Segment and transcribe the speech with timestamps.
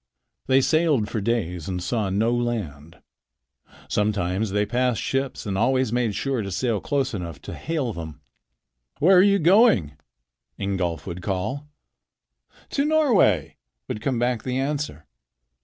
[0.47, 3.03] They sailed for days and saw no land.
[3.87, 8.19] Sometimes they passed ships and always made sure to sail close enough to hail them.
[8.97, 9.95] "Where are you going?"
[10.57, 11.67] Ingolf would call.
[12.71, 15.05] "To Norway," would come back the answer.